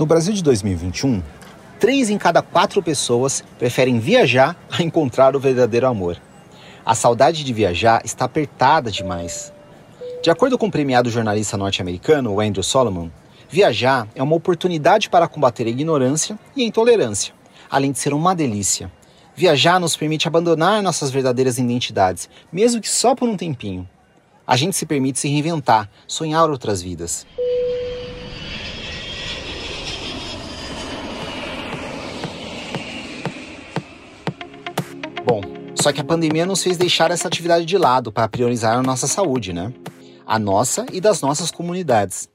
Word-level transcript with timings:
No 0.00 0.06
Brasil 0.06 0.32
de 0.32 0.42
2021, 0.42 1.22
três 1.78 2.08
em 2.08 2.16
cada 2.16 2.40
quatro 2.40 2.82
pessoas 2.82 3.44
preferem 3.58 3.98
viajar 3.98 4.56
a 4.70 4.82
encontrar 4.82 5.36
o 5.36 5.38
verdadeiro 5.38 5.86
amor. 5.86 6.16
A 6.86 6.94
saudade 6.94 7.44
de 7.44 7.52
viajar 7.52 8.00
está 8.02 8.24
apertada 8.24 8.90
demais. 8.90 9.52
De 10.22 10.30
acordo 10.30 10.56
com 10.56 10.68
o 10.68 10.70
premiado 10.70 11.10
jornalista 11.10 11.58
norte-americano 11.58 12.40
Andrew 12.40 12.62
Solomon, 12.62 13.10
viajar 13.46 14.08
é 14.14 14.22
uma 14.22 14.34
oportunidade 14.34 15.10
para 15.10 15.28
combater 15.28 15.66
a 15.66 15.70
ignorância 15.70 16.38
e 16.56 16.62
a 16.62 16.66
intolerância, 16.66 17.34
além 17.70 17.92
de 17.92 17.98
ser 17.98 18.14
uma 18.14 18.34
delícia. 18.34 18.90
Viajar 19.36 19.78
nos 19.78 19.98
permite 19.98 20.26
abandonar 20.26 20.82
nossas 20.82 21.10
verdadeiras 21.10 21.58
identidades, 21.58 22.26
mesmo 22.50 22.80
que 22.80 22.88
só 22.88 23.14
por 23.14 23.28
um 23.28 23.36
tempinho. 23.36 23.86
A 24.46 24.56
gente 24.56 24.74
se 24.74 24.86
permite 24.86 25.18
se 25.18 25.28
reinventar, 25.28 25.90
sonhar 26.06 26.48
outras 26.48 26.80
vidas. 26.80 27.26
Só 35.80 35.92
que 35.92 36.00
a 36.00 36.04
pandemia 36.04 36.44
nos 36.44 36.62
fez 36.62 36.76
deixar 36.76 37.10
essa 37.10 37.26
atividade 37.26 37.64
de 37.64 37.78
lado 37.78 38.12
para 38.12 38.28
priorizar 38.28 38.76
a 38.76 38.82
nossa 38.82 39.06
saúde, 39.06 39.54
né? 39.54 39.72
A 40.26 40.38
nossa 40.38 40.84
e 40.92 41.00
das 41.00 41.22
nossas 41.22 41.50
comunidades. 41.50 42.28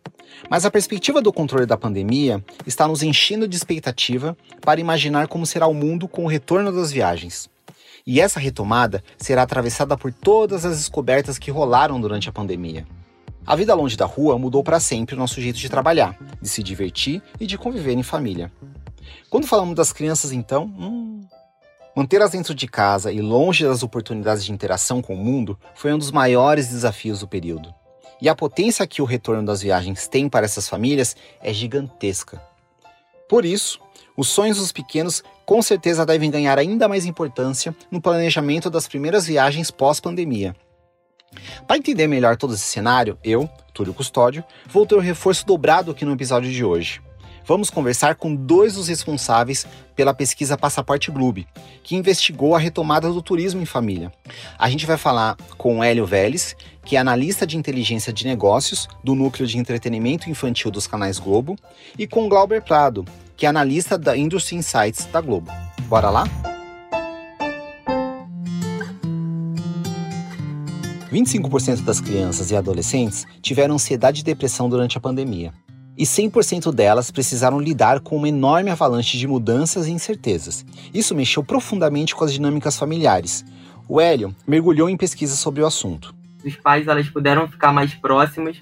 Mas 0.49 0.65
a 0.65 0.71
perspectiva 0.71 1.21
do 1.21 1.31
controle 1.31 1.67
da 1.67 1.77
pandemia 1.77 2.43
está 2.65 2.87
nos 2.87 3.03
enchendo 3.03 3.47
de 3.47 3.55
expectativa 3.55 4.35
para 4.61 4.81
imaginar 4.81 5.27
como 5.27 5.45
será 5.45 5.67
o 5.67 5.75
mundo 5.75 6.07
com 6.07 6.25
o 6.25 6.27
retorno 6.27 6.71
das 6.71 6.91
viagens. 6.91 7.47
E 8.05 8.19
essa 8.19 8.39
retomada 8.39 9.03
será 9.15 9.43
atravessada 9.43 9.95
por 9.95 10.11
todas 10.11 10.65
as 10.65 10.77
descobertas 10.77 11.37
que 11.37 11.51
rolaram 11.51 12.01
durante 12.01 12.27
a 12.27 12.33
pandemia. 12.33 12.85
A 13.45 13.55
vida 13.55 13.75
longe 13.75 13.95
da 13.95 14.05
rua 14.05 14.39
mudou 14.39 14.63
para 14.63 14.79
sempre 14.79 15.13
o 15.13 15.17
nosso 15.19 15.39
jeito 15.39 15.59
de 15.59 15.69
trabalhar, 15.69 16.17
de 16.41 16.49
se 16.49 16.63
divertir 16.63 17.21
e 17.39 17.45
de 17.45 17.59
conviver 17.59 17.93
em 17.93 18.01
família. 18.01 18.51
Quando 19.29 19.45
falamos 19.45 19.75
das 19.75 19.93
crianças, 19.93 20.31
então, 20.31 20.63
hum, 20.63 21.25
Mantê-las 21.95 22.31
dentro 22.31 22.53
de 22.53 22.67
casa 22.67 23.09
e 23.09 23.21
longe 23.21 23.63
das 23.63 23.81
oportunidades 23.81 24.43
de 24.43 24.51
interação 24.51 25.01
com 25.01 25.13
o 25.13 25.17
mundo 25.17 25.57
foi 25.73 25.93
um 25.93 25.97
dos 25.97 26.11
maiores 26.11 26.67
desafios 26.67 27.21
do 27.21 27.27
período. 27.27 27.73
E 28.21 28.27
a 28.27 28.35
potência 28.35 28.85
que 28.85 29.01
o 29.01 29.05
retorno 29.05 29.45
das 29.45 29.61
viagens 29.61 30.05
tem 30.05 30.27
para 30.27 30.45
essas 30.45 30.67
famílias 30.67 31.15
é 31.41 31.53
gigantesca. 31.53 32.41
Por 33.29 33.45
isso, 33.45 33.79
os 34.17 34.27
sonhos 34.27 34.57
dos 34.57 34.73
pequenos 34.73 35.23
com 35.45 35.61
certeza 35.61 36.05
devem 36.05 36.29
ganhar 36.29 36.59
ainda 36.59 36.89
mais 36.89 37.05
importância 37.05 37.73
no 37.89 38.01
planejamento 38.01 38.69
das 38.69 38.89
primeiras 38.89 39.25
viagens 39.25 39.71
pós-pandemia. 39.71 40.53
Para 41.65 41.77
entender 41.77 42.07
melhor 42.07 42.35
todo 42.35 42.55
esse 42.55 42.63
cenário, 42.63 43.17
eu, 43.23 43.49
Túlio 43.73 43.93
Custódio, 43.93 44.43
vou 44.67 44.85
ter 44.85 44.95
o 44.95 44.99
reforço 44.99 45.45
dobrado 45.45 45.91
aqui 45.91 46.03
no 46.03 46.13
episódio 46.13 46.51
de 46.51 46.63
hoje 46.63 47.01
vamos 47.45 47.69
conversar 47.69 48.15
com 48.15 48.35
dois 48.35 48.73
dos 48.73 48.87
responsáveis 48.87 49.65
pela 49.95 50.13
pesquisa 50.13 50.57
Passaporte 50.57 51.11
Globe, 51.11 51.47
que 51.83 51.95
investigou 51.95 52.55
a 52.55 52.59
retomada 52.59 53.09
do 53.11 53.21
turismo 53.21 53.61
em 53.61 53.65
família. 53.65 54.11
A 54.57 54.69
gente 54.69 54.85
vai 54.85 54.97
falar 54.97 55.37
com 55.57 55.83
Hélio 55.83 56.05
Vélez, 56.05 56.55
que 56.83 56.95
é 56.95 56.99
analista 56.99 57.45
de 57.45 57.57
inteligência 57.57 58.11
de 58.11 58.25
negócios 58.25 58.87
do 59.03 59.15
Núcleo 59.15 59.47
de 59.47 59.57
Entretenimento 59.57 60.29
Infantil 60.29 60.71
dos 60.71 60.87
canais 60.87 61.19
Globo, 61.19 61.55
e 61.97 62.07
com 62.07 62.27
Glauber 62.27 62.61
Prado, 62.61 63.05
que 63.37 63.45
é 63.45 63.49
analista 63.49 63.97
da 63.97 64.17
Industry 64.17 64.57
Insights 64.57 65.05
da 65.05 65.21
Globo. 65.21 65.51
Bora 65.83 66.09
lá? 66.09 66.25
25% 71.11 71.85
das 71.85 72.01
crianças 72.01 72.51
e 72.51 72.57
adolescentes 72.57 73.25
tiveram 73.41 73.75
ansiedade 73.75 74.19
e 74.19 74.23
depressão 74.23 74.67
durante 74.67 74.97
a 74.97 75.01
pandemia 75.01 75.53
e 75.97 76.03
100% 76.03 76.73
delas 76.73 77.11
precisaram 77.11 77.59
lidar 77.59 77.99
com 77.99 78.17
uma 78.17 78.29
enorme 78.29 78.69
avalanche 78.69 79.17
de 79.17 79.27
mudanças 79.27 79.87
e 79.87 79.91
incertezas. 79.91 80.65
Isso 80.93 81.15
mexeu 81.15 81.43
profundamente 81.43 82.15
com 82.15 82.23
as 82.23 82.33
dinâmicas 82.33 82.77
familiares. 82.77 83.45
O 83.87 84.01
Hélio 84.01 84.35
mergulhou 84.47 84.89
em 84.89 84.97
pesquisas 84.97 85.39
sobre 85.39 85.61
o 85.61 85.65
assunto. 85.65 86.13
Os 86.43 86.55
pais 86.55 86.87
elas 86.87 87.09
puderam 87.09 87.47
ficar 87.47 87.71
mais 87.71 87.93
próximos 87.93 88.59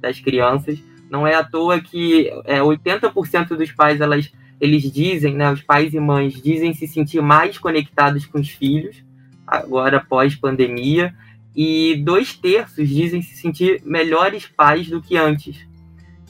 das 0.00 0.18
crianças. 0.18 0.78
Não 1.10 1.26
é 1.26 1.34
à 1.34 1.44
toa 1.44 1.80
que 1.80 2.28
é, 2.44 2.60
80% 2.60 3.48
dos 3.48 3.70
pais 3.72 4.00
elas, 4.00 4.30
eles 4.60 4.90
dizem, 4.90 5.34
né, 5.34 5.52
os 5.52 5.62
pais 5.62 5.94
e 5.94 6.00
mães 6.00 6.42
dizem 6.42 6.74
se 6.74 6.86
sentir 6.86 7.22
mais 7.22 7.58
conectados 7.58 8.26
com 8.26 8.38
os 8.40 8.48
filhos 8.48 9.02
agora 9.46 10.00
pós 10.00 10.34
pandemia 10.34 11.14
e 11.54 11.96
dois 11.96 12.34
terços 12.34 12.88
dizem 12.88 13.20
se 13.20 13.36
sentir 13.36 13.82
melhores 13.84 14.46
pais 14.46 14.88
do 14.88 15.02
que 15.02 15.16
antes 15.16 15.66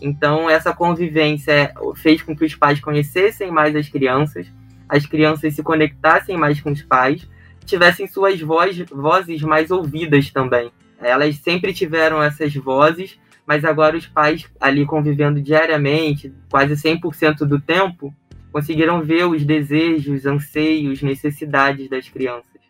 então, 0.03 0.51
essa 0.51 0.75
convivência 0.75 1.73
fez 1.95 2.21
com 2.23 2.37
que 2.37 2.45
os 2.45 2.57
pais 2.57 2.81
conhecessem 2.81 3.53
mais 3.53 3.77
as 3.77 3.89
crianças, 3.89 4.47
as 4.89 5.07
crianças 5.07 5.55
se 5.55 5.63
conectassem 5.63 6.37
mais 6.37 6.61
com 6.61 6.73
os 6.73 6.83
pais, 6.83 7.29
tivessem 7.65 8.09
suas 8.09 8.41
voz, 8.41 8.77
vozes 8.91 9.41
mais 9.43 9.71
ouvidas 9.71 10.31
também. 10.31 10.73
Elas 11.01 11.37
sempre 11.37 11.73
tiveram 11.73 12.21
essas 12.21 12.53
vozes, 12.55 13.17
mas 13.47 13.65
agora 13.65 13.97
os 13.97 14.07
pais, 14.07 14.47
ali 14.61 14.85
convivendo 14.85 15.41
diariamente, 15.41 16.33
quase 16.51 16.75
100% 16.75 17.47
do 17.47 17.61
tempo, 17.61 18.13
conseguiram 18.53 19.03
ver 19.03 19.27
os 19.27 19.45
desejos, 19.45 20.27
anseios, 20.27 21.01
necessidades 21.01 21.89
das 21.89 22.09
crianças. 22.09 22.61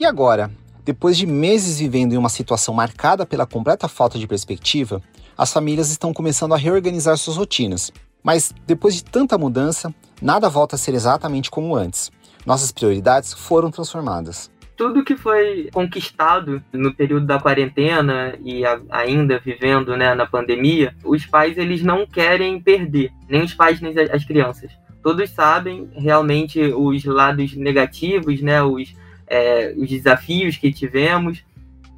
E 0.00 0.06
agora, 0.06 0.50
depois 0.84 1.18
de 1.18 1.26
meses 1.26 1.78
vivendo 1.78 2.14
em 2.14 2.16
uma 2.16 2.28
situação 2.30 2.72
marcada 2.72 3.26
pela 3.26 3.46
completa 3.46 3.88
falta 3.88 4.18
de 4.18 4.26
perspectiva, 4.26 5.02
as 5.38 5.52
famílias 5.52 5.88
estão 5.90 6.12
começando 6.12 6.52
a 6.52 6.56
reorganizar 6.56 7.16
suas 7.16 7.36
rotinas. 7.36 7.92
Mas 8.24 8.52
depois 8.66 8.96
de 8.96 9.04
tanta 9.04 9.38
mudança, 9.38 9.94
nada 10.20 10.48
volta 10.48 10.74
a 10.74 10.78
ser 10.78 10.94
exatamente 10.94 11.48
como 11.48 11.76
antes. 11.76 12.10
Nossas 12.44 12.72
prioridades 12.72 13.32
foram 13.32 13.70
transformadas. 13.70 14.50
Tudo 14.76 15.04
que 15.04 15.16
foi 15.16 15.68
conquistado 15.72 16.62
no 16.72 16.92
período 16.92 17.26
da 17.26 17.38
quarentena 17.38 18.36
e 18.42 18.64
a, 18.64 18.80
ainda 18.90 19.38
vivendo 19.38 19.96
né, 19.96 20.12
na 20.14 20.26
pandemia, 20.26 20.94
os 21.04 21.24
pais 21.24 21.56
eles 21.56 21.82
não 21.82 22.04
querem 22.04 22.60
perder, 22.60 23.10
nem 23.28 23.42
os 23.42 23.54
pais 23.54 23.80
nem 23.80 23.94
as 24.12 24.24
crianças. 24.24 24.72
Todos 25.02 25.30
sabem 25.30 25.88
realmente 25.94 26.60
os 26.60 27.04
lados 27.04 27.54
negativos, 27.54 28.40
né, 28.40 28.62
os, 28.62 28.92
é, 29.26 29.72
os 29.76 29.88
desafios 29.88 30.56
que 30.56 30.72
tivemos, 30.72 31.44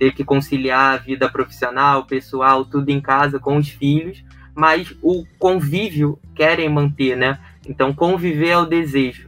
ter 0.00 0.14
que 0.14 0.24
conciliar 0.24 0.94
a 0.94 0.96
vida 0.96 1.28
profissional, 1.28 2.06
pessoal, 2.06 2.64
tudo 2.64 2.88
em 2.88 3.02
casa 3.02 3.38
com 3.38 3.58
os 3.58 3.68
filhos, 3.68 4.24
mas 4.54 4.96
o 5.02 5.26
convívio 5.38 6.18
querem 6.34 6.70
manter, 6.70 7.14
né? 7.14 7.38
Então, 7.68 7.92
conviver 7.92 8.48
é 8.48 8.56
o 8.56 8.64
desejo. 8.64 9.26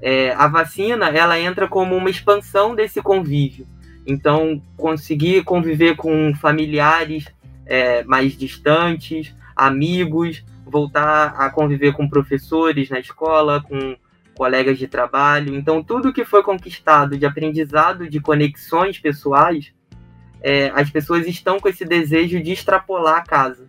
É, 0.00 0.32
a 0.34 0.46
vacina, 0.46 1.08
ela 1.08 1.40
entra 1.40 1.66
como 1.66 1.96
uma 1.96 2.08
expansão 2.08 2.72
desse 2.72 3.02
convívio. 3.02 3.66
Então, 4.06 4.62
conseguir 4.76 5.42
conviver 5.42 5.96
com 5.96 6.32
familiares 6.36 7.26
é, 7.66 8.04
mais 8.04 8.36
distantes, 8.36 9.34
amigos, 9.56 10.44
voltar 10.64 11.34
a 11.36 11.50
conviver 11.50 11.94
com 11.94 12.08
professores 12.08 12.90
na 12.90 13.00
escola, 13.00 13.60
com 13.60 13.96
colegas 14.36 14.78
de 14.78 14.86
trabalho. 14.86 15.52
Então, 15.52 15.82
tudo 15.82 16.12
que 16.12 16.24
foi 16.24 16.44
conquistado 16.44 17.18
de 17.18 17.26
aprendizado, 17.26 18.08
de 18.08 18.20
conexões 18.20 19.00
pessoais, 19.00 19.74
é, 20.42 20.70
as 20.74 20.90
pessoas 20.90 21.26
estão 21.26 21.58
com 21.58 21.68
esse 21.68 21.84
desejo 21.84 22.42
de 22.42 22.52
extrapolar 22.52 23.18
a 23.18 23.22
casa. 23.22 23.68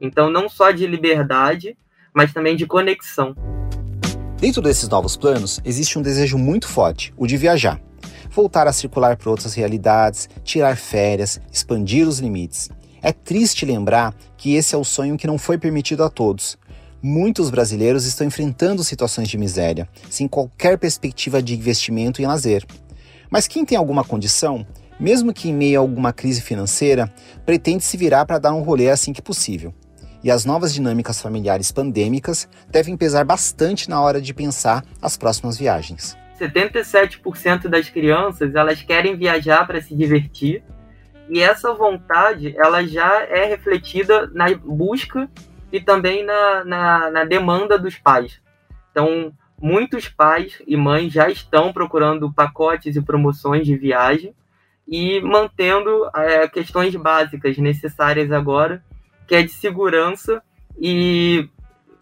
Então, 0.00 0.30
não 0.30 0.48
só 0.48 0.70
de 0.70 0.86
liberdade, 0.86 1.76
mas 2.14 2.32
também 2.32 2.56
de 2.56 2.66
conexão. 2.66 3.34
Dentro 4.38 4.60
desses 4.60 4.88
novos 4.88 5.16
planos, 5.16 5.60
existe 5.64 5.98
um 5.98 6.02
desejo 6.02 6.36
muito 6.36 6.66
forte, 6.66 7.14
o 7.16 7.26
de 7.26 7.36
viajar. 7.36 7.80
Voltar 8.28 8.66
a 8.66 8.72
circular 8.72 9.16
por 9.16 9.28
outras 9.28 9.54
realidades, 9.54 10.28
tirar 10.42 10.76
férias, 10.76 11.40
expandir 11.52 12.08
os 12.08 12.18
limites. 12.18 12.68
É 13.00 13.12
triste 13.12 13.64
lembrar 13.64 14.14
que 14.36 14.54
esse 14.54 14.74
é 14.74 14.78
o 14.78 14.84
sonho 14.84 15.16
que 15.16 15.26
não 15.26 15.38
foi 15.38 15.58
permitido 15.58 16.02
a 16.02 16.10
todos. 16.10 16.58
Muitos 17.02 17.50
brasileiros 17.50 18.04
estão 18.04 18.26
enfrentando 18.26 18.84
situações 18.84 19.28
de 19.28 19.36
miséria, 19.36 19.88
sem 20.08 20.28
qualquer 20.28 20.78
perspectiva 20.78 21.42
de 21.42 21.54
investimento 21.54 22.22
em 22.22 22.26
lazer. 22.26 22.64
Mas 23.28 23.48
quem 23.48 23.64
tem 23.64 23.76
alguma 23.76 24.04
condição 24.04 24.66
mesmo 24.98 25.32
que 25.32 25.48
em 25.48 25.54
meio 25.54 25.78
a 25.78 25.82
alguma 25.82 26.12
crise 26.12 26.40
financeira, 26.40 27.12
pretende 27.44 27.84
se 27.84 27.96
virar 27.96 28.24
para 28.24 28.38
dar 28.38 28.52
um 28.52 28.62
rolê 28.62 28.90
assim 28.90 29.12
que 29.12 29.22
possível. 29.22 29.74
e 30.24 30.30
as 30.30 30.44
novas 30.44 30.72
dinâmicas 30.72 31.20
familiares 31.20 31.72
pandêmicas 31.72 32.48
devem 32.70 32.96
pesar 32.96 33.24
bastante 33.24 33.90
na 33.90 34.00
hora 34.00 34.20
de 34.20 34.32
pensar 34.32 34.84
as 35.00 35.16
próximas 35.16 35.58
viagens. 35.58 36.16
77% 36.38 37.68
das 37.68 37.88
crianças 37.88 38.54
elas 38.54 38.80
querem 38.82 39.16
viajar 39.16 39.66
para 39.66 39.80
se 39.80 39.96
divertir 39.96 40.62
e 41.28 41.40
essa 41.40 41.72
vontade 41.72 42.54
ela 42.56 42.86
já 42.86 43.22
é 43.24 43.46
refletida 43.46 44.28
na 44.28 44.54
busca 44.54 45.28
e 45.72 45.80
também 45.80 46.24
na, 46.24 46.64
na, 46.64 47.10
na 47.10 47.24
demanda 47.24 47.78
dos 47.78 47.96
pais. 47.96 48.40
Então, 48.90 49.32
muitos 49.60 50.08
pais 50.08 50.60
e 50.66 50.76
mães 50.76 51.12
já 51.12 51.30
estão 51.30 51.72
procurando 51.72 52.32
pacotes 52.32 52.96
e 52.96 53.02
promoções 53.02 53.66
de 53.66 53.76
viagem 53.76 54.34
e 54.92 55.22
mantendo 55.22 56.06
é, 56.14 56.46
questões 56.46 56.94
básicas 56.94 57.56
necessárias 57.56 58.30
agora, 58.30 58.84
que 59.26 59.34
é 59.34 59.42
de 59.42 59.48
segurança 59.48 60.42
e 60.78 61.48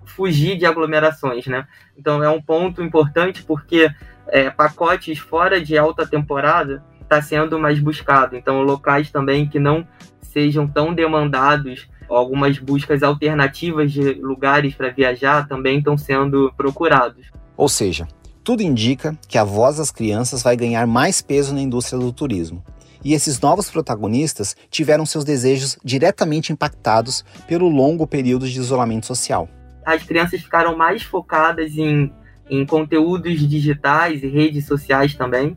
fugir 0.04 0.58
de 0.58 0.66
aglomerações, 0.66 1.46
né? 1.46 1.68
Então 1.96 2.20
é 2.20 2.28
um 2.28 2.42
ponto 2.42 2.82
importante 2.82 3.44
porque 3.44 3.88
é, 4.26 4.50
pacotes 4.50 5.20
fora 5.20 5.60
de 5.60 5.78
alta 5.78 6.04
temporada 6.04 6.84
está 7.00 7.22
sendo 7.22 7.60
mais 7.60 7.78
buscado. 7.78 8.34
Então 8.34 8.62
locais 8.62 9.08
também 9.08 9.48
que 9.48 9.60
não 9.60 9.86
sejam 10.20 10.66
tão 10.66 10.92
demandados, 10.92 11.88
algumas 12.08 12.58
buscas 12.58 13.04
alternativas 13.04 13.92
de 13.92 14.14
lugares 14.14 14.74
para 14.74 14.90
viajar 14.90 15.46
também 15.46 15.78
estão 15.78 15.96
sendo 15.96 16.52
procurados. 16.56 17.30
Ou 17.56 17.68
seja, 17.68 18.08
tudo 18.42 18.64
indica 18.64 19.16
que 19.28 19.38
a 19.38 19.44
voz 19.44 19.76
das 19.76 19.92
crianças 19.92 20.42
vai 20.42 20.56
ganhar 20.56 20.88
mais 20.88 21.22
peso 21.22 21.54
na 21.54 21.60
indústria 21.60 22.00
do 22.00 22.12
turismo. 22.12 22.64
E 23.04 23.14
esses 23.14 23.40
novos 23.40 23.70
protagonistas 23.70 24.56
tiveram 24.70 25.06
seus 25.06 25.24
desejos 25.24 25.78
diretamente 25.84 26.52
impactados 26.52 27.24
pelo 27.46 27.68
longo 27.68 28.06
período 28.06 28.48
de 28.48 28.58
isolamento 28.58 29.06
social. 29.06 29.48
As 29.84 30.02
crianças 30.02 30.40
ficaram 30.40 30.76
mais 30.76 31.02
focadas 31.02 31.76
em, 31.76 32.12
em 32.48 32.66
conteúdos 32.66 33.40
digitais 33.48 34.22
e 34.22 34.28
redes 34.28 34.66
sociais 34.66 35.14
também. 35.14 35.56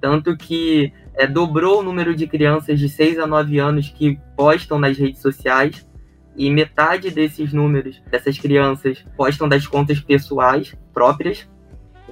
Tanto 0.00 0.36
que 0.36 0.92
é, 1.14 1.26
dobrou 1.26 1.80
o 1.80 1.82
número 1.82 2.14
de 2.14 2.26
crianças 2.26 2.78
de 2.78 2.88
6 2.88 3.18
a 3.18 3.26
9 3.26 3.58
anos 3.58 3.88
que 3.88 4.18
postam 4.36 4.78
nas 4.78 4.96
redes 4.96 5.20
sociais. 5.20 5.86
E 6.34 6.50
metade 6.50 7.10
desses 7.10 7.52
números, 7.52 8.02
dessas 8.10 8.38
crianças, 8.38 9.04
postam 9.18 9.46
das 9.46 9.66
contas 9.66 10.00
pessoais 10.00 10.74
próprias. 10.94 11.46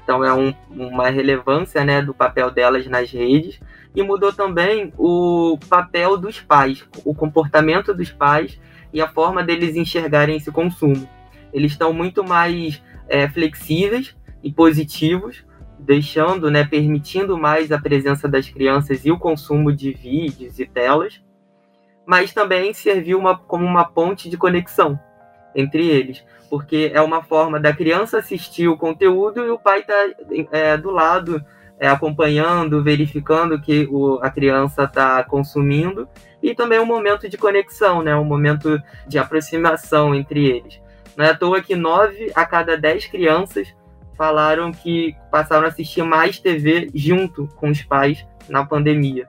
Então 0.02 0.24
é 0.24 0.32
um, 0.32 0.52
uma 0.70 1.08
relevância 1.08 1.84
né, 1.84 2.02
do 2.02 2.14
papel 2.14 2.50
delas 2.50 2.86
nas 2.86 3.10
redes 3.10 3.60
e 3.94 4.02
mudou 4.02 4.32
também 4.32 4.92
o 4.96 5.58
papel 5.68 6.16
dos 6.16 6.40
pais, 6.40 6.84
o 7.04 7.14
comportamento 7.14 7.92
dos 7.92 8.10
pais 8.10 8.58
e 8.92 9.00
a 9.00 9.08
forma 9.08 9.42
deles 9.42 9.76
enxergarem 9.76 10.36
esse 10.36 10.50
consumo. 10.50 11.08
Eles 11.52 11.72
estão 11.72 11.92
muito 11.92 12.24
mais 12.24 12.82
é, 13.08 13.28
flexíveis 13.28 14.16
e 14.42 14.52
positivos, 14.52 15.44
deixando, 15.78 16.50
né, 16.50 16.64
permitindo 16.64 17.36
mais 17.36 17.72
a 17.72 17.78
presença 17.78 18.28
das 18.28 18.48
crianças 18.48 19.04
e 19.04 19.10
o 19.10 19.18
consumo 19.18 19.72
de 19.72 19.92
vídeos 19.92 20.58
e 20.58 20.66
telas, 20.66 21.22
mas 22.06 22.32
também 22.32 22.72
serviu 22.72 23.18
uma, 23.18 23.36
como 23.36 23.64
uma 23.64 23.84
ponte 23.84 24.28
de 24.28 24.36
conexão 24.36 24.98
entre 25.54 25.86
eles, 25.86 26.24
porque 26.48 26.90
é 26.92 27.00
uma 27.00 27.22
forma 27.22 27.60
da 27.60 27.72
criança 27.72 28.18
assistir 28.18 28.68
o 28.68 28.76
conteúdo 28.76 29.44
e 29.44 29.50
o 29.50 29.58
pai 29.58 29.80
está 29.80 29.94
é, 30.52 30.76
do 30.76 30.90
lado 30.90 31.44
é, 31.78 31.88
acompanhando, 31.88 32.82
verificando 32.82 33.60
que 33.60 33.88
o, 33.90 34.18
a 34.22 34.30
criança 34.30 34.84
está 34.84 35.24
consumindo, 35.24 36.06
e 36.42 36.54
também 36.54 36.78
um 36.78 36.86
momento 36.86 37.28
de 37.28 37.38
conexão, 37.38 38.02
né, 38.02 38.14
um 38.16 38.24
momento 38.24 38.80
de 39.06 39.18
aproximação 39.18 40.14
entre 40.14 40.44
eles. 40.44 40.80
Não 41.16 41.24
é 41.24 41.30
à 41.30 41.36
toa 41.36 41.62
que 41.62 41.74
nove 41.74 42.30
a 42.34 42.44
cada 42.44 42.76
dez 42.76 43.06
crianças 43.06 43.74
falaram 44.16 44.70
que 44.70 45.16
passaram 45.30 45.64
a 45.64 45.68
assistir 45.68 46.02
mais 46.02 46.38
TV 46.38 46.90
junto 46.94 47.48
com 47.56 47.70
os 47.70 47.82
pais 47.82 48.26
na 48.48 48.64
pandemia. 48.64 49.28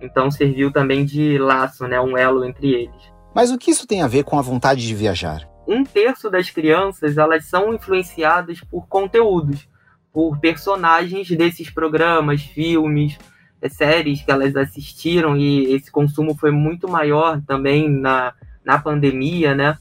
Então 0.00 0.30
serviu 0.30 0.72
também 0.72 1.04
de 1.04 1.38
laço, 1.38 1.86
né, 1.86 2.00
um 2.00 2.16
elo 2.16 2.44
entre 2.44 2.72
eles. 2.72 3.12
Mas 3.34 3.50
o 3.50 3.58
que 3.58 3.70
isso 3.70 3.86
tem 3.86 4.02
a 4.02 4.08
ver 4.08 4.24
com 4.24 4.38
a 4.38 4.42
vontade 4.42 4.86
de 4.86 4.94
viajar? 4.94 5.49
Um 5.70 5.84
terço 5.84 6.28
das 6.28 6.50
crianças 6.50 7.16
elas 7.16 7.44
são 7.44 7.72
influenciadas 7.72 8.60
por 8.60 8.88
conteúdos 8.88 9.68
por 10.12 10.40
personagens 10.40 11.28
desses 11.30 11.70
programas, 11.70 12.42
filmes, 12.42 13.16
é, 13.62 13.68
séries 13.68 14.20
que 14.20 14.32
elas 14.32 14.56
assistiram 14.56 15.36
e 15.36 15.72
esse 15.72 15.88
consumo 15.88 16.36
foi 16.36 16.50
muito 16.50 16.88
maior 16.88 17.40
também 17.46 17.88
na, 17.88 18.34
na 18.64 18.80
pandemia, 18.80 19.54
né? 19.54 19.78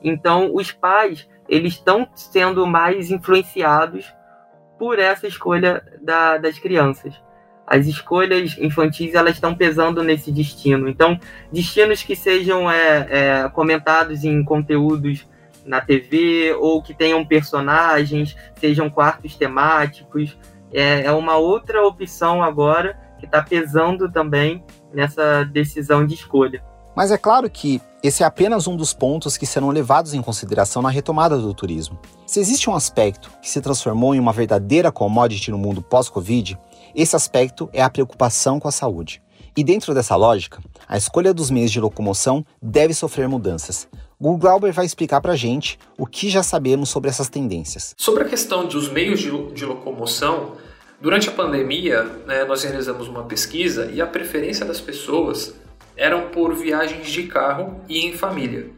Então, 0.00 0.54
os 0.54 0.70
pais, 0.70 1.28
eles 1.48 1.72
estão 1.72 2.06
sendo 2.14 2.64
mais 2.64 3.10
influenciados 3.10 4.06
por 4.78 5.00
essa 5.00 5.26
escolha 5.26 5.82
da, 6.00 6.38
das 6.38 6.60
crianças. 6.60 7.20
As 7.66 7.86
escolhas 7.86 8.58
infantis, 8.58 9.14
elas 9.14 9.34
estão 9.34 9.54
pesando 9.54 10.02
nesse 10.02 10.30
destino. 10.30 10.88
Então, 10.88 11.18
destinos 11.50 12.02
que 12.02 12.14
sejam 12.14 12.70
é, 12.70 13.06
é, 13.10 13.48
comentados 13.48 14.24
em 14.24 14.42
conteúdos 14.44 15.26
na 15.64 15.80
TV 15.80 16.54
ou 16.60 16.82
que 16.82 16.92
tenham 16.92 17.24
personagens, 17.24 18.36
sejam 18.56 18.90
quartos 18.90 19.34
temáticos. 19.36 20.36
É, 20.72 21.04
é 21.04 21.12
uma 21.12 21.36
outra 21.36 21.82
opção 21.86 22.42
agora 22.42 22.98
que 23.18 23.24
está 23.24 23.42
pesando 23.42 24.10
também 24.10 24.62
nessa 24.92 25.44
decisão 25.44 26.06
de 26.06 26.14
escolha. 26.14 26.62
Mas 26.94 27.10
é 27.10 27.18
claro 27.18 27.50
que 27.50 27.80
esse 28.02 28.22
é 28.22 28.26
apenas 28.26 28.66
um 28.66 28.76
dos 28.76 28.92
pontos 28.92 29.36
que 29.36 29.46
serão 29.46 29.70
levados 29.70 30.14
em 30.14 30.22
consideração 30.22 30.80
na 30.80 30.90
retomada 30.90 31.38
do 31.38 31.54
turismo. 31.54 31.98
Se 32.26 32.38
existe 32.38 32.68
um 32.68 32.74
aspecto 32.74 33.30
que 33.42 33.50
se 33.50 33.60
transformou 33.60 34.14
em 34.14 34.20
uma 34.20 34.32
verdadeira 34.32 34.92
commodity 34.92 35.50
no 35.50 35.58
mundo 35.58 35.82
pós-Covid, 35.82 36.58
esse 36.94 37.16
aspecto 37.16 37.68
é 37.72 37.82
a 37.82 37.90
preocupação 37.90 38.60
com 38.60 38.68
a 38.68 38.72
saúde. 38.72 39.22
E 39.56 39.64
dentro 39.64 39.94
dessa 39.94 40.16
lógica, 40.16 40.60
a 40.86 40.96
escolha 40.96 41.32
dos 41.32 41.50
meios 41.50 41.70
de 41.70 41.80
locomoção 41.80 42.44
deve 42.60 42.92
sofrer 42.92 43.28
mudanças, 43.28 43.88
o 44.20 44.36
Glauber 44.36 44.72
vai 44.72 44.86
explicar 44.86 45.20
para 45.20 45.32
a 45.32 45.36
gente 45.36 45.78
o 45.98 46.06
que 46.06 46.30
já 46.30 46.42
sabemos 46.42 46.88
sobre 46.88 47.10
essas 47.10 47.28
tendências. 47.28 47.94
Sobre 47.96 48.24
a 48.24 48.28
questão 48.28 48.66
dos 48.66 48.88
meios 48.90 49.20
de, 49.20 49.30
de 49.52 49.64
locomoção, 49.66 50.52
durante 51.00 51.28
a 51.28 51.32
pandemia, 51.32 52.04
né, 52.26 52.44
nós 52.44 52.62
realizamos 52.62 53.08
uma 53.08 53.24
pesquisa 53.24 53.90
e 53.92 54.00
a 54.00 54.06
preferência 54.06 54.64
das 54.64 54.80
pessoas 54.80 55.54
eram 55.96 56.28
por 56.30 56.54
viagens 56.54 57.08
de 57.08 57.24
carro 57.24 57.84
e 57.88 58.04
em 58.04 58.12
família, 58.12 58.70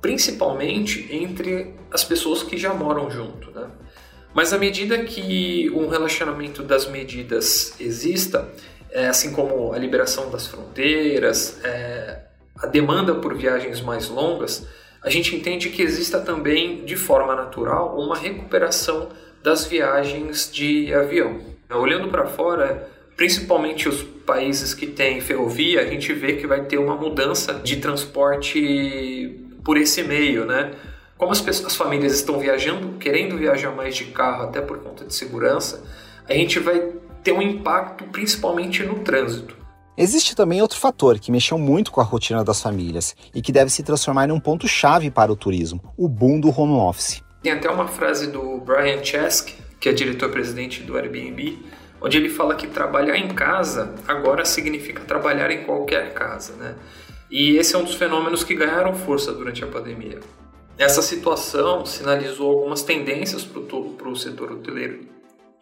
principalmente 0.00 1.08
entre 1.10 1.74
as 1.90 2.04
pessoas 2.04 2.42
que 2.42 2.56
já 2.56 2.72
moram 2.74 3.10
junto. 3.10 3.50
Né? 3.50 3.66
Mas 4.34 4.52
à 4.52 4.58
medida 4.58 4.98
que 5.04 5.70
um 5.74 5.88
relacionamento 5.88 6.62
das 6.62 6.86
medidas 6.86 7.74
exista, 7.80 8.48
é, 8.90 9.06
assim 9.08 9.32
como 9.32 9.72
a 9.72 9.78
liberação 9.78 10.30
das 10.30 10.46
fronteiras, 10.46 11.60
é, 11.64 12.20
a 12.56 12.66
demanda 12.66 13.14
por 13.14 13.34
viagens 13.36 13.80
mais 13.80 14.08
longas, 14.08 14.66
a 15.02 15.08
gente 15.08 15.34
entende 15.34 15.70
que 15.70 15.82
exista 15.82 16.20
também, 16.20 16.84
de 16.84 16.94
forma 16.94 17.34
natural, 17.34 17.98
uma 17.98 18.16
recuperação 18.16 19.08
das 19.42 19.64
viagens 19.64 20.50
de 20.52 20.92
avião. 20.92 21.40
Olhando 21.70 22.08
para 22.08 22.26
fora, 22.26 22.88
principalmente 23.16 23.88
os 23.88 24.02
países 24.02 24.74
que 24.74 24.86
têm 24.86 25.20
ferrovia, 25.20 25.82
a 25.82 25.86
gente 25.86 26.12
vê 26.12 26.34
que 26.34 26.46
vai 26.46 26.64
ter 26.64 26.78
uma 26.78 26.96
mudança 26.96 27.54
de 27.54 27.76
transporte 27.76 29.38
por 29.64 29.76
esse 29.76 30.02
meio, 30.02 30.46
né? 30.46 30.72
Como 31.18 31.32
as, 31.32 31.40
pessoas, 31.40 31.66
as 31.66 31.76
famílias 31.76 32.14
estão 32.14 32.38
viajando, 32.38 32.96
querendo 32.98 33.36
viajar 33.36 33.72
mais 33.72 33.94
de 33.94 34.06
carro, 34.06 34.44
até 34.44 34.60
por 34.60 34.78
conta 34.78 35.04
de 35.04 35.14
segurança, 35.14 35.84
a 36.26 36.32
gente 36.32 36.58
vai 36.58 36.92
ter 37.22 37.32
um 37.32 37.42
impacto 37.42 38.04
principalmente 38.04 38.82
no 38.82 39.00
trânsito. 39.00 39.54
Existe 39.98 40.34
também 40.34 40.62
outro 40.62 40.78
fator 40.78 41.18
que 41.18 41.30
mexeu 41.30 41.58
muito 41.58 41.92
com 41.92 42.00
a 42.00 42.04
rotina 42.04 42.42
das 42.42 42.62
famílias 42.62 43.14
e 43.34 43.42
que 43.42 43.52
deve 43.52 43.70
se 43.70 43.82
transformar 43.82 44.30
em 44.30 44.32
um 44.32 44.40
ponto-chave 44.40 45.10
para 45.10 45.30
o 45.30 45.36
turismo: 45.36 45.92
o 45.94 46.08
boom 46.08 46.40
do 46.40 46.48
home 46.48 46.72
office. 46.72 47.22
Tem 47.42 47.52
até 47.52 47.68
uma 47.68 47.86
frase 47.86 48.28
do 48.28 48.58
Brian 48.58 49.04
Chesky, 49.04 49.54
que 49.78 49.90
é 49.90 49.92
diretor-presidente 49.92 50.82
do 50.82 50.96
Airbnb, 50.96 51.58
onde 52.00 52.16
ele 52.16 52.28
fala 52.28 52.54
que 52.54 52.66
trabalhar 52.66 53.16
em 53.16 53.28
casa 53.28 53.94
agora 54.08 54.44
significa 54.44 55.02
trabalhar 55.04 55.50
em 55.50 55.64
qualquer 55.64 56.14
casa, 56.14 56.54
né? 56.54 56.74
E 57.30 57.56
esse 57.56 57.74
é 57.74 57.78
um 57.78 57.84
dos 57.84 57.94
fenômenos 57.94 58.42
que 58.42 58.54
ganharam 58.54 58.94
força 58.94 59.32
durante 59.32 59.62
a 59.62 59.66
pandemia. 59.66 60.18
Essa 60.76 61.02
situação 61.02 61.84
sinalizou 61.84 62.50
algumas 62.50 62.82
tendências 62.82 63.44
para 63.44 64.08
o 64.08 64.16
setor 64.16 64.50
hoteleiro 64.50 65.06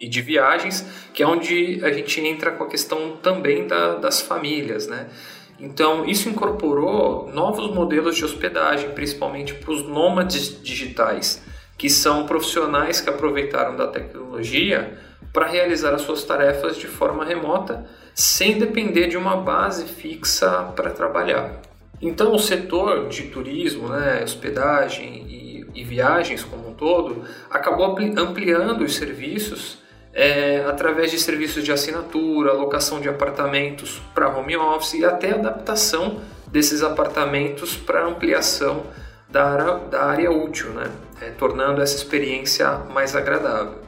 e 0.00 0.08
de 0.08 0.22
viagens, 0.22 0.86
que 1.12 1.22
é 1.22 1.26
onde 1.26 1.80
a 1.82 1.92
gente 1.92 2.20
entra 2.20 2.52
com 2.52 2.64
a 2.64 2.68
questão 2.68 3.16
também 3.16 3.66
da, 3.66 3.96
das 3.96 4.20
famílias, 4.20 4.86
né? 4.86 5.08
Então, 5.60 6.04
isso 6.04 6.28
incorporou 6.28 7.28
novos 7.34 7.68
modelos 7.74 8.16
de 8.16 8.24
hospedagem, 8.24 8.90
principalmente 8.90 9.54
para 9.54 9.72
os 9.72 9.82
nômades 9.82 10.62
digitais, 10.62 11.42
que 11.76 11.90
são 11.90 12.26
profissionais 12.26 13.00
que 13.00 13.10
aproveitaram 13.10 13.76
da 13.76 13.88
tecnologia 13.88 14.96
para 15.32 15.46
realizar 15.46 15.94
as 15.94 16.02
suas 16.02 16.24
tarefas 16.24 16.76
de 16.76 16.86
forma 16.86 17.24
remota, 17.24 17.84
sem 18.14 18.58
depender 18.58 19.06
de 19.06 19.16
uma 19.16 19.36
base 19.36 19.84
fixa 19.84 20.72
para 20.74 20.90
trabalhar. 20.90 21.60
Então, 22.00 22.34
o 22.34 22.38
setor 22.38 23.08
de 23.08 23.24
turismo, 23.24 23.88
né, 23.88 24.22
hospedagem 24.22 25.26
e, 25.28 25.66
e 25.74 25.84
viagens 25.84 26.44
como 26.44 26.68
um 26.70 26.74
todo, 26.74 27.24
acabou 27.50 27.96
ampliando 28.16 28.82
os 28.82 28.94
serviços 28.94 29.78
é, 30.12 30.64
através 30.66 31.10
de 31.10 31.18
serviços 31.18 31.64
de 31.64 31.70
assinatura, 31.70 32.52
locação 32.52 33.00
de 33.00 33.08
apartamentos 33.08 34.00
para 34.14 34.28
home 34.28 34.56
office 34.56 34.94
e 34.94 35.04
até 35.04 35.32
adaptação 35.32 36.20
desses 36.46 36.82
apartamentos 36.82 37.76
para 37.76 38.04
ampliação 38.04 38.84
da 39.28 39.44
área, 39.44 39.74
da 39.88 40.04
área 40.04 40.30
útil, 40.30 40.70
né? 40.70 40.90
É, 41.20 41.30
tornando 41.30 41.82
essa 41.82 41.96
experiência 41.96 42.70
mais 42.92 43.14
agradável. 43.14 43.78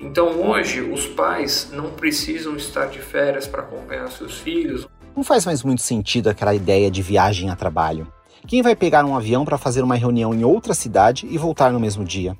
Então 0.00 0.28
hoje 0.40 0.80
os 0.80 1.06
pais 1.06 1.68
não 1.72 1.90
precisam 1.90 2.56
estar 2.56 2.86
de 2.86 2.98
férias 2.98 3.46
para 3.46 3.60
acompanhar 3.60 4.08
seus 4.08 4.38
filhos. 4.38 4.88
Não 5.14 5.22
faz 5.22 5.44
mais 5.44 5.62
muito 5.62 5.82
sentido 5.82 6.30
aquela 6.30 6.54
ideia 6.54 6.90
de 6.90 7.02
viagem 7.02 7.50
a 7.50 7.56
trabalho. 7.56 8.10
Quem 8.46 8.62
vai 8.62 8.74
pegar 8.74 9.04
um 9.04 9.14
avião 9.14 9.44
para 9.44 9.58
fazer 9.58 9.82
uma 9.82 9.94
reunião 9.94 10.32
em 10.32 10.42
outra 10.42 10.72
cidade 10.72 11.26
e 11.30 11.36
voltar 11.36 11.70
no 11.70 11.78
mesmo 11.78 12.02
dia? 12.02 12.34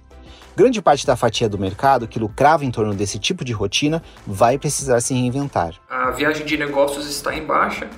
Grande 0.56 0.80
parte 0.80 1.06
da 1.06 1.16
fatia 1.16 1.48
do 1.48 1.58
mercado 1.58 2.08
que 2.08 2.18
lucrava 2.18 2.64
em 2.64 2.70
torno 2.70 2.94
desse 2.94 3.18
tipo 3.18 3.44
de 3.44 3.52
rotina 3.52 4.02
vai 4.26 4.58
precisar 4.58 5.00
se 5.00 5.12
reinventar. 5.12 5.74
A 5.88 6.10
viagem 6.10 6.46
de 6.46 6.56
negócios 6.56 7.08
está 7.08 7.34
em 7.36 7.44
baixa, 7.44 7.88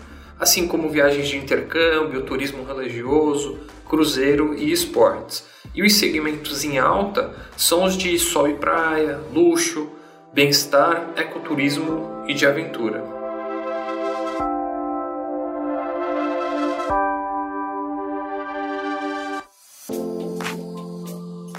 assim 0.43 0.67
como 0.67 0.91
viagens 0.91 1.29
de 1.29 1.37
intercâmbio, 1.37 2.23
turismo 2.23 2.65
religioso, 2.65 3.61
cruzeiro 3.89 4.59
e 4.59 4.73
esportes. 4.73 5.45
E 5.73 5.85
os 5.85 5.95
segmentos 5.95 6.65
em 6.65 6.81
alta 6.81 7.33
são 7.57 7.85
os 7.85 7.97
de 7.97 8.19
sol 8.19 8.49
e 8.49 8.55
praia, 8.55 9.21
luxo, 9.33 9.89
bem-estar, 10.35 11.11
ecoturismo 11.17 12.25
e 12.27 12.35
de 12.35 12.45
aventura. 12.45 13.05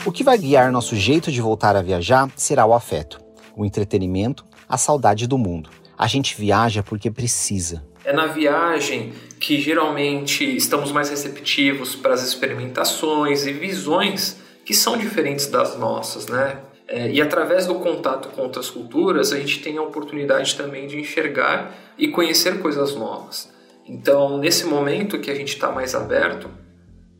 O 0.06 0.12
que 0.12 0.26
vai 0.26 0.38
guiar 0.38 0.74
nosso 0.74 0.94
jeito 0.98 1.32
de 1.32 1.40
voltar 1.40 1.78
a 1.78 1.82
viajar 1.82 2.30
será 2.36 2.66
o 2.66 2.74
afeto, 2.74 3.22
o 3.56 3.64
entretenimento, 3.64 4.44
a 4.68 4.78
saudade 4.78 5.26
do 5.26 5.38
mundo. 5.38 5.70
A 5.98 6.06
gente 6.06 6.36
viaja 6.36 6.84
porque 6.84 7.10
precisa. 7.10 7.93
É 8.04 8.12
na 8.12 8.28
viagem 8.28 9.14
que 9.40 9.60
geralmente 9.60 10.44
estamos 10.56 10.92
mais 10.92 11.10
receptivos 11.10 11.96
para 11.96 12.14
as 12.14 12.24
experimentações 12.24 13.46
e 13.46 13.54
visões 13.54 14.38
que 14.66 14.74
são 14.74 14.98
diferentes 14.98 15.48
das 15.48 15.78
nossas, 15.78 16.28
né? 16.28 16.60
É, 16.88 17.10
e 17.10 17.22
através 17.22 17.66
do 17.66 17.76
contato 17.76 18.30
com 18.30 18.42
outras 18.42 18.70
culturas, 18.70 19.32
a 19.32 19.40
gente 19.40 19.62
tem 19.62 19.78
a 19.78 19.82
oportunidade 19.82 20.56
também 20.56 20.86
de 20.88 21.00
enxergar 21.00 21.74
e 21.98 22.08
conhecer 22.08 22.60
coisas 22.60 22.96
novas. 22.96 23.52
Então, 23.86 24.38
nesse 24.38 24.66
momento 24.66 25.20
que 25.20 25.32
a 25.32 25.36
gente 25.36 25.54
está 25.54 25.72
mais 25.72 25.96
aberto, 25.96 26.50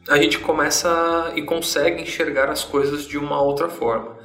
a 0.08 0.18
gente 0.18 0.40
começa 0.40 1.32
e 1.36 1.42
consegue 1.42 2.02
enxergar 2.02 2.50
as 2.50 2.64
coisas 2.64 3.08
de 3.08 3.18
uma 3.18 3.42
outra 3.42 3.70
forma. 3.70 4.18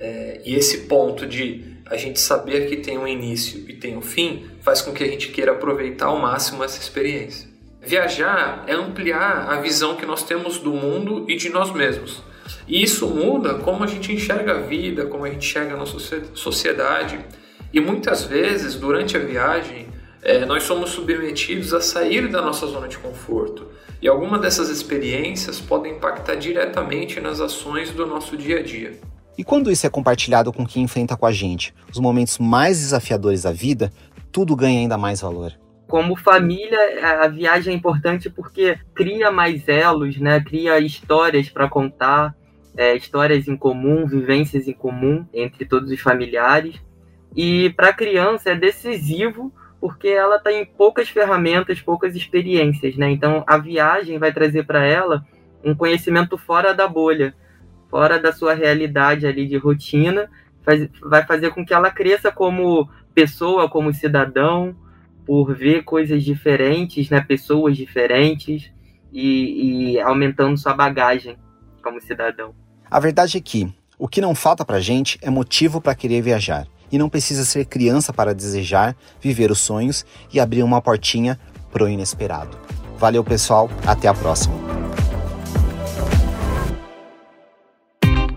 É, 0.00 0.40
e 0.44 0.54
esse 0.54 0.78
ponto 0.86 1.26
de 1.26 1.76
a 1.84 1.96
gente 1.96 2.18
saber 2.18 2.68
que 2.68 2.78
tem 2.78 2.96
um 2.96 3.06
início 3.06 3.64
e 3.68 3.74
tem 3.74 3.96
um 3.96 4.00
fim 4.00 4.46
faz 4.62 4.80
com 4.80 4.92
que 4.92 5.04
a 5.04 5.06
gente 5.06 5.28
queira 5.28 5.52
aproveitar 5.52 6.06
ao 6.06 6.18
máximo 6.18 6.64
essa 6.64 6.80
experiência. 6.80 7.48
Viajar 7.82 8.64
é 8.66 8.74
ampliar 8.74 9.50
a 9.50 9.60
visão 9.60 9.96
que 9.96 10.06
nós 10.06 10.22
temos 10.22 10.58
do 10.58 10.72
mundo 10.72 11.26
e 11.28 11.36
de 11.36 11.50
nós 11.50 11.72
mesmos. 11.72 12.22
E 12.66 12.82
isso 12.82 13.08
muda 13.08 13.54
como 13.54 13.84
a 13.84 13.86
gente 13.86 14.12
enxerga 14.12 14.52
a 14.52 14.60
vida, 14.60 15.06
como 15.06 15.24
a 15.24 15.30
gente 15.30 15.46
enxerga 15.46 15.74
a 15.74 15.76
nossa 15.76 15.98
sociedade. 16.34 17.18
E 17.72 17.80
muitas 17.80 18.24
vezes, 18.24 18.74
durante 18.74 19.16
a 19.16 19.20
viagem, 19.20 19.88
é, 20.22 20.44
nós 20.44 20.62
somos 20.64 20.90
submetidos 20.90 21.72
a 21.72 21.80
sair 21.80 22.28
da 22.28 22.42
nossa 22.42 22.66
zona 22.66 22.86
de 22.86 22.98
conforto. 22.98 23.68
E 24.00 24.08
alguma 24.08 24.38
dessas 24.38 24.68
experiências 24.68 25.60
podem 25.60 25.92
impactar 25.92 26.34
diretamente 26.34 27.20
nas 27.20 27.40
ações 27.40 27.90
do 27.90 28.06
nosso 28.06 28.36
dia 28.36 28.60
a 28.60 28.62
dia. 28.62 28.98
E 29.40 29.42
quando 29.42 29.72
isso 29.72 29.86
é 29.86 29.88
compartilhado 29.88 30.52
com 30.52 30.66
quem 30.66 30.82
enfrenta 30.82 31.16
com 31.16 31.24
a 31.24 31.32
gente 31.32 31.74
os 31.90 31.98
momentos 31.98 32.38
mais 32.38 32.78
desafiadores 32.78 33.44
da 33.44 33.50
vida, 33.50 33.90
tudo 34.30 34.54
ganha 34.54 34.80
ainda 34.80 34.98
mais 34.98 35.22
valor. 35.22 35.54
Como 35.88 36.14
família, 36.14 36.78
a 37.22 37.26
viagem 37.26 37.72
é 37.72 37.76
importante 37.76 38.28
porque 38.28 38.78
cria 38.94 39.30
mais 39.30 39.66
elos, 39.66 40.18
né? 40.18 40.40
Cria 40.40 40.78
histórias 40.78 41.48
para 41.48 41.70
contar, 41.70 42.36
é, 42.76 42.94
histórias 42.94 43.48
em 43.48 43.56
comum, 43.56 44.06
vivências 44.06 44.68
em 44.68 44.74
comum 44.74 45.24
entre 45.32 45.64
todos 45.64 45.90
os 45.90 46.00
familiares. 46.00 46.74
E 47.34 47.70
para 47.70 47.88
a 47.88 47.94
criança 47.94 48.50
é 48.50 48.54
decisivo 48.54 49.50
porque 49.80 50.08
ela 50.08 50.38
tem 50.38 50.66
poucas 50.66 51.08
ferramentas, 51.08 51.80
poucas 51.80 52.14
experiências, 52.14 52.94
né? 52.94 53.10
Então 53.10 53.42
a 53.46 53.56
viagem 53.56 54.18
vai 54.18 54.34
trazer 54.34 54.66
para 54.66 54.84
ela 54.84 55.24
um 55.64 55.74
conhecimento 55.74 56.36
fora 56.36 56.74
da 56.74 56.86
bolha, 56.86 57.34
fora 57.90 58.18
da 58.18 58.32
sua 58.32 58.54
realidade 58.54 59.26
ali 59.26 59.46
de 59.46 59.56
rotina, 59.56 60.30
faz, 60.62 60.88
vai 61.02 61.26
fazer 61.26 61.50
com 61.50 61.64
que 61.64 61.74
ela 61.74 61.90
cresça 61.90 62.30
como 62.30 62.88
pessoa, 63.14 63.68
como 63.68 63.92
cidadão, 63.92 64.74
por 65.26 65.54
ver 65.54 65.82
coisas 65.82 66.24
diferentes, 66.24 67.10
né? 67.10 67.20
Pessoas 67.20 67.76
diferentes 67.76 68.70
e, 69.12 69.92
e 69.92 70.00
aumentando 70.00 70.56
sua 70.56 70.74
bagagem 70.74 71.36
como 71.82 72.00
cidadão. 72.00 72.54
A 72.90 72.98
verdade 73.00 73.36
é 73.36 73.40
que 73.40 73.72
o 73.98 74.08
que 74.08 74.20
não 74.20 74.34
falta 74.34 74.64
pra 74.64 74.80
gente 74.80 75.18
é 75.20 75.30
motivo 75.30 75.80
para 75.80 75.94
querer 75.94 76.22
viajar 76.22 76.66
e 76.90 76.98
não 76.98 77.08
precisa 77.08 77.44
ser 77.44 77.66
criança 77.66 78.12
para 78.12 78.34
desejar 78.34 78.96
viver 79.20 79.50
os 79.50 79.60
sonhos 79.60 80.04
e 80.32 80.40
abrir 80.40 80.62
uma 80.62 80.80
portinha 80.80 81.38
pro 81.70 81.88
inesperado. 81.88 82.56
Valeu, 82.98 83.22
pessoal, 83.22 83.70
até 83.86 84.08
a 84.08 84.14
próxima. 84.14 84.54